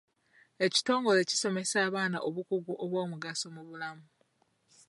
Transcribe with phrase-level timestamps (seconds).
[0.65, 4.05] Ekitongole kisomesa abaana obukugu obw'omugaso mu bulamu.